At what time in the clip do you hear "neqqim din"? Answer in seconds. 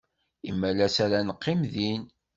1.27-2.01